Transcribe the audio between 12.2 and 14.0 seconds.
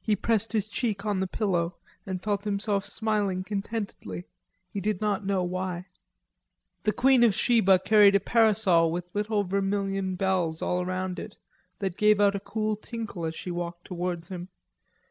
out a cool tinkle as she walked